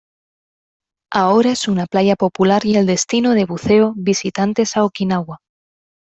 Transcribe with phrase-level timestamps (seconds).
[1.13, 5.41] Ahora es una playa popular y el destino de buceo visitantes a Okinawa.